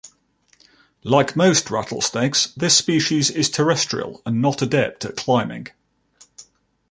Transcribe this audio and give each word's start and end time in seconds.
Like 1.03 1.35
most 1.35 1.69
rattlesnakes, 1.69 2.47
this 2.57 2.75
species 2.75 3.29
is 3.29 3.51
terrestrial 3.51 4.19
and 4.25 4.41
not 4.41 4.63
adept 4.63 5.05
at 5.05 5.15
climbing. 5.15 5.67